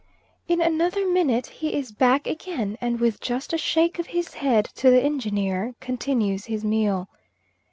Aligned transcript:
In 0.47 0.61
another 0.61 1.05
minute 1.05 1.45
he 1.45 1.75
is 1.75 1.91
back 1.91 2.25
again, 2.25 2.75
and 2.81 2.99
with 2.99 3.19
just 3.21 3.53
a 3.53 3.57
shake 3.59 3.99
of 3.99 4.07
his 4.07 4.33
head 4.33 4.65
to 4.77 4.89
the 4.89 4.99
Engineer, 4.99 5.75
continues 5.79 6.45
his 6.45 6.65
meal. 6.65 7.07